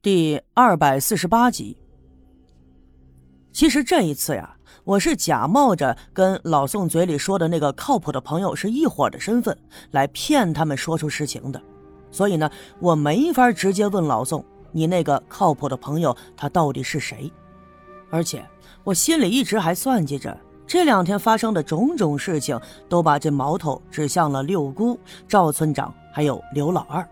[0.00, 1.76] 第二百四十八集。
[3.50, 9.58] 其实这一次呀，我是假冒着跟老宋嘴里说的那个靠谱的朋友是一伙的身份，
[9.90, 11.60] 来骗他们说出实情的。
[12.12, 12.48] 所以呢，
[12.78, 17.28] 我没法直接问老宋：“你那个靠谱的朋友他到底是谁？”
[18.08, 18.48] 而且
[18.84, 22.56] 我心里一直还算计着，这两天发生的种种事情
[22.88, 24.96] 都把这矛头指向了六姑、
[25.26, 27.04] 赵村长还有刘老二。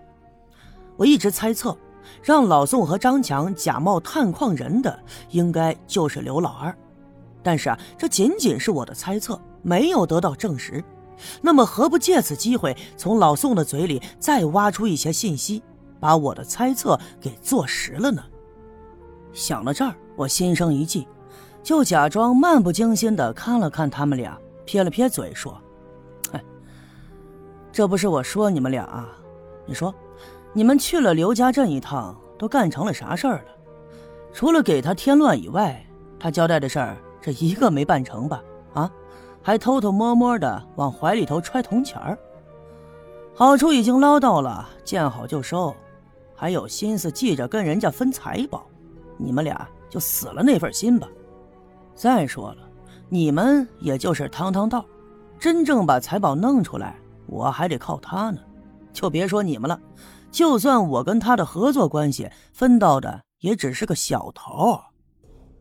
[0.97, 1.77] 我一直猜测。
[2.23, 4.99] 让老宋和张强假冒探矿人的，
[5.31, 6.77] 应该就是刘老二，
[7.43, 10.83] 但是啊，这仅仅是我的猜测，没有得到证实。
[11.41, 15.63] 那么，何不借此机会从老宋的嘴里再挖出一些信息，
[15.99, 18.23] 把我的猜测给坐实了呢？
[19.33, 21.09] 想到这儿，我心生一计，
[21.63, 25.59] 就假装漫不经心地看了看他们俩，撇了撇嘴说
[26.33, 26.45] ：“哎，
[27.73, 29.09] 这不是我说你们俩啊，
[29.67, 29.95] 你说。”
[30.57, 33.45] 你们去了刘家镇一趟，都干成了啥事儿了？
[34.33, 35.85] 除了给他添乱以外，
[36.19, 38.43] 他交代的事儿这一个没办成吧？
[38.73, 38.91] 啊，
[39.43, 42.19] 还偷偷摸摸的往怀里头揣铜钱儿。
[43.35, 45.77] 好处已经捞到了，见好就收，
[46.35, 48.67] 还有心思记着跟人家分财宝，
[49.19, 51.07] 你们俩就死了那份心吧。
[51.95, 52.67] 再说了，
[53.11, 54.83] 你们也就是趟趟道，
[55.39, 58.41] 真正把财宝弄出来，我还得靠他呢。
[58.91, 59.79] 就别说你们了。
[60.37, 64.79] 就算我跟他的合作关系分到的也只是个小头，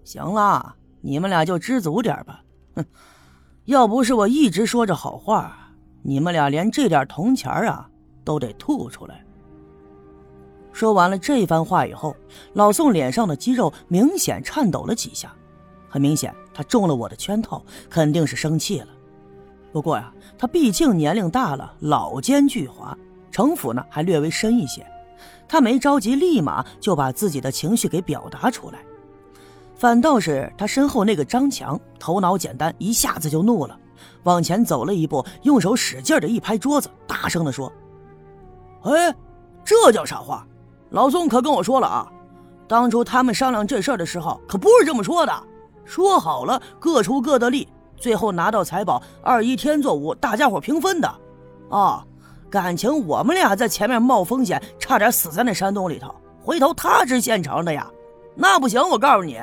[0.04, 2.44] 行了，你们俩就知足点吧。
[2.76, 2.86] 哼，
[3.64, 5.56] 要不是我一直说着好话，
[6.02, 7.90] 你们俩连这点铜钱啊
[8.26, 9.24] 都得吐出来。
[10.74, 12.14] 说完了这番话以后，
[12.52, 15.34] 老宋脸上的肌肉明显颤抖了几下，
[15.88, 18.88] 很明显他中了我的圈套，肯定是生气了。
[19.72, 22.94] 不过呀，他毕竟年龄大了，老奸巨猾。
[23.36, 24.88] 城府呢还略微深一些，
[25.46, 28.80] 他没着急，立马就把自己的情绪给表达出来。
[29.76, 33.78] 反倒是他身后那个张强，头脑简单，一下子就怒了，
[34.24, 37.70] 往前走了一步，用手使劲的一拍桌子，大声的说
[38.84, 39.14] ：“哎，
[39.66, 40.48] 这叫啥话？
[40.92, 42.10] 老宋可跟我说了啊，
[42.70, 45.44] 当初他们商量这事儿的时候，可不是这么说的，
[45.84, 47.68] 说好了各出各的力，
[47.98, 51.16] 最后拿到财宝，二一天作五，大家伙平分的，
[51.70, 52.02] 啊。”
[52.56, 56.16] 感情我们俩在前面冒风险，差点死在那山洞里头。
[56.42, 57.86] 回头他知现成的呀，
[58.34, 58.82] 那不行。
[58.82, 59.42] 我告诉你，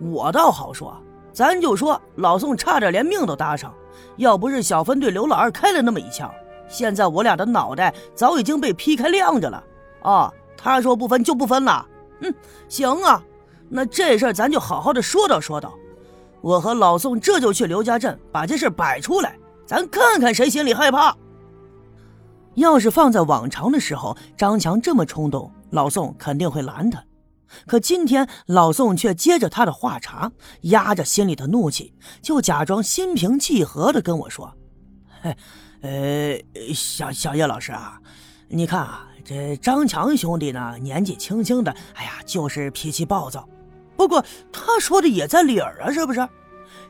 [0.00, 0.96] 我倒好说，
[1.32, 3.72] 咱就说老宋差点连命都搭上，
[4.16, 6.28] 要不是小分队刘老二开了那么一枪，
[6.68, 9.62] 现在我俩的脑袋早已经被劈开晾着了。
[10.02, 11.86] 啊，他说不分就不分了。
[12.18, 12.34] 嗯，
[12.68, 13.22] 行啊，
[13.68, 15.72] 那这事儿咱就好好的说道说道。
[16.40, 21.16] 我和老宋这就去刘家镇把这事摆出来，咱看看谁心里害怕。
[22.54, 27.02] 要是放在往常的时候，张强这么冲动，老宋肯定会拦他。
[27.66, 30.32] 可今天老宋却接着他的话茬，
[30.62, 34.54] 压着心里的怒气，就假装心平气和的跟我说
[35.20, 35.36] ：“嘿，
[35.82, 38.00] 呃，小小叶老师啊，
[38.48, 43.46] 你看啊，这张强兄弟呢，年纪轻轻的，哎呀，就是脾气暴躁。
[43.96, 46.26] 不过他说的也在理儿啊，是不是？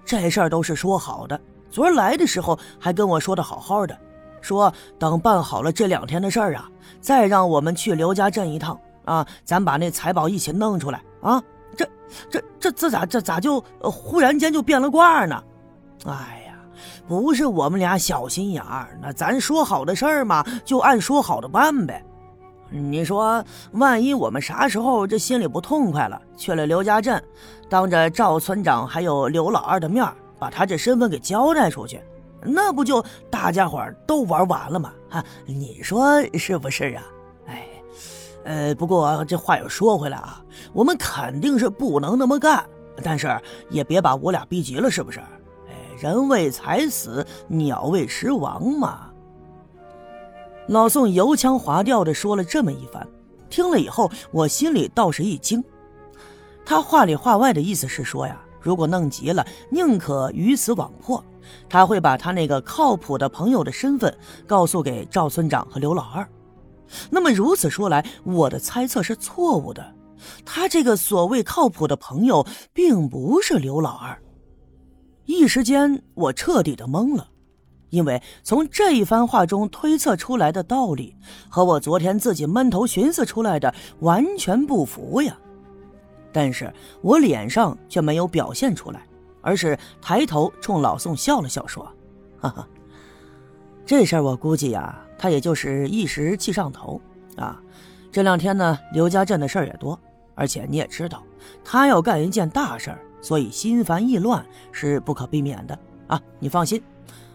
[0.04, 1.40] 这事儿都是说好的，
[1.70, 3.98] 昨儿来的时候还跟我说的好好的。”
[4.42, 6.68] 说等办好了这两天的事儿啊，
[7.00, 11.42] 再让我们去刘家镇一趟啊，咱把那财宝一起弄出来啊！
[11.74, 11.88] 这、
[12.28, 15.42] 这、这、这咋、这咋就忽然间就变了卦呢？
[16.04, 16.54] 哎呀，
[17.08, 22.04] 不是我们俩小心眼儿，那咱说好的事儿嘛，就按说好的办呗。
[22.68, 27.22] 你说，万一我们啥时候这心里不痛快了，去了刘家镇，
[27.68, 30.06] 当着赵村长还有刘老二的面
[30.38, 32.00] 把他这身份给交代出去？
[32.44, 34.92] 那不就大家伙都玩完了吗？
[35.10, 37.02] 啊，你说是不是啊？
[37.46, 37.68] 哎，
[38.44, 40.42] 呃，不过这话又说回来啊，
[40.72, 42.64] 我们肯定是不能那么干，
[43.02, 45.20] 但是也别把我俩逼急了，是不是？
[45.68, 49.08] 哎，人为财死，鸟为食亡嘛。
[50.68, 53.06] 老宋油腔滑调的说了这么一番，
[53.50, 55.62] 听了以后，我心里倒是一惊。
[56.64, 61.22] 他话里话外的意思是说呀，如果弄急了，宁可鱼死网破。
[61.68, 64.16] 他会把他那个靠谱的朋友的身份
[64.46, 66.26] 告诉给赵村长和刘老二。
[67.10, 69.94] 那么如此说来，我的猜测是错误的。
[70.44, 74.16] 他这个所谓靠谱的朋友，并不是刘老二。
[75.24, 77.28] 一时间，我彻底的懵了，
[77.90, 81.16] 因为从这一番话中推测出来的道理，
[81.48, 85.36] 和我昨天自己闷头寻思出来的完全不符呀。
[86.32, 89.02] 但是我脸上却没有表现出来。
[89.44, 91.84] 而是抬头冲老宋笑了笑，说
[92.38, 92.64] ：“哈哈，
[93.84, 97.00] 这事儿我估计呀，他也就是一时气上头
[97.36, 97.60] 啊。
[98.12, 99.98] 这两天呢，刘家镇的事儿也多，
[100.36, 101.24] 而且你也知道，
[101.64, 105.76] 他要干一件大事儿，所以心烦意乱是不可避免的
[106.06, 106.22] 啊。
[106.38, 106.80] 你放心，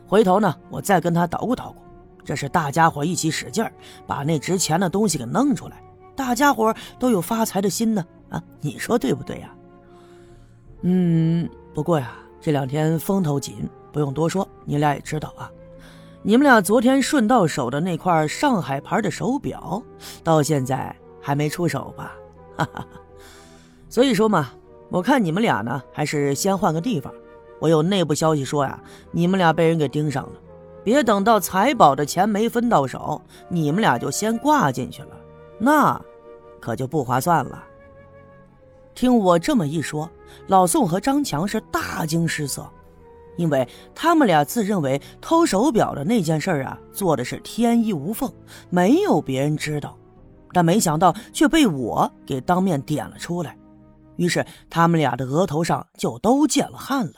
[0.07, 1.81] 回头呢，我再跟他捣鼓捣鼓。
[2.23, 3.73] 这是大家伙一起使劲儿，
[4.05, 5.83] 把那值钱的东西给弄出来，
[6.15, 8.41] 大家伙都有发财的心呢啊！
[8.62, 9.53] 你说对不对呀？
[10.81, 15.51] 嗯，不过呀，这两天风头紧，不用多说，你俩也知道啊。
[16.21, 19.81] 你们俩昨天顺到手的那块上海牌的手表，
[20.24, 22.15] 到现在还没出手吧？
[22.57, 22.88] 哈哈哈。
[23.89, 24.50] 所以说嘛，
[24.89, 27.13] 我看你们俩呢，还是先换个地方。
[27.59, 28.79] 我有内部消息说呀，
[29.12, 30.33] 你们俩被人给盯上了，
[30.83, 35.09] 别等到财宝的钱没分到手，你们俩就先挂进去了，
[35.57, 36.00] 那
[36.59, 37.63] 可就不划算了。
[38.97, 40.09] 听我这么一说，
[40.47, 42.67] 老宋和张强是大惊失色。
[43.35, 48.33] 因为他们俩自认为偷手表的那件事啊，做的是天衣无缝，
[48.71, 49.95] 没有别人知道，
[50.51, 53.55] 但没想到却被我给当面点了出来，
[54.15, 57.13] 于是他们俩的额头上就都见了汗了。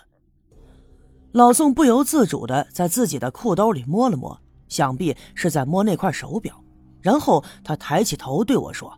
[1.31, 4.37] 老宋不由自主的在自己的裤兜里摸了摸，
[4.67, 6.61] 想必是在摸那块手表，
[6.99, 8.93] 然后他抬起头对我说：“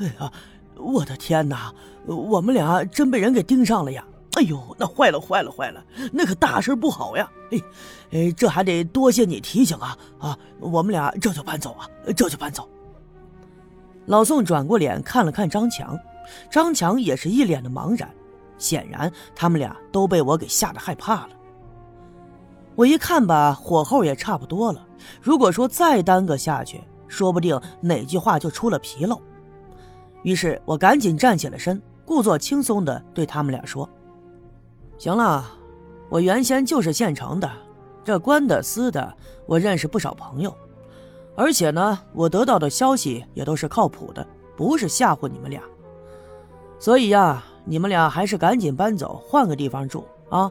[0.00, 0.32] 哎呀，
[0.76, 1.72] 我的天哪，
[2.06, 4.04] 我们俩真被人给盯上了呀！”
[4.36, 5.82] 哎呦，那坏了坏了坏了，
[6.12, 7.26] 那可大事不好呀！
[7.52, 7.62] 哎，
[8.10, 10.38] 哎，这还得多谢你提醒啊啊！
[10.60, 12.68] 我们俩这就搬走啊，这就搬走。
[14.04, 15.98] 老宋转过脸看了看张强，
[16.50, 18.10] 张强也是一脸的茫然，
[18.58, 21.30] 显然他们俩都被我给吓得害怕了。
[22.74, 24.86] 我一看吧，火候也差不多了，
[25.22, 29.18] 如果说再耽搁下去，说不定哪句话就出了纰漏。
[30.22, 33.88] 于是我赶紧站起了身，故作轻松的对他们俩说。
[34.98, 35.44] 行了，
[36.08, 37.50] 我原先就是县城的，
[38.04, 39.14] 这官的私的，
[39.46, 40.52] 我认识不少朋友，
[41.36, 44.26] 而且呢，我得到的消息也都是靠谱的，
[44.56, 45.62] 不是吓唬你们俩。
[46.78, 50.50] 所以呀，你们俩还是赶紧搬走，换个地方住啊，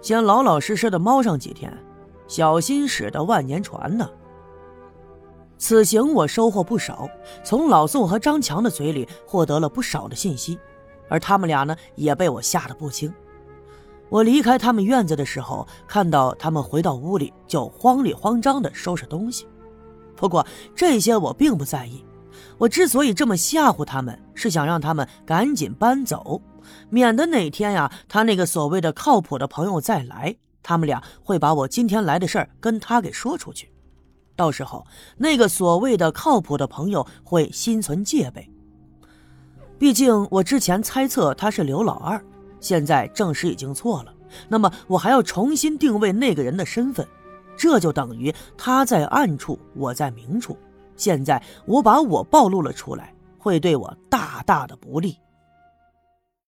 [0.00, 1.72] 先老老实实的猫上几天，
[2.26, 4.08] 小心驶得万年船呢。
[5.60, 7.06] 此行我收获不少，
[7.44, 10.58] 从老宋和张强的嘴里获得了不少的信息，
[11.06, 13.12] 而他们俩呢，也被我吓得不轻。
[14.08, 19.46] 我离开他们院子的时候，看到他们回到屋里就慌里慌张地收拾东西。
[20.16, 22.02] 不过这些我并不在意，
[22.56, 26.40] 我之所以这么吓唬他们，是想让他们赶紧搬走，
[26.88, 33.70] 免得哪天呀，他那个所谓的靠谱的朋友再来，他们俩会把我今天来的事儿跟他给说出去，
[34.40, 34.86] 到时候
[35.18, 38.50] 那个所谓的靠谱的朋友会心存戒备。
[39.78, 42.24] 毕竟我之前猜测他是刘老二。
[42.58, 44.14] 现在证实已经错了，
[44.48, 47.06] 那么我还要重新定位那个人的身份，
[47.54, 50.56] 这就等于他在暗处，我在明处。
[50.96, 55.18] 现在我把我暴露了出来，会对我大大的不利。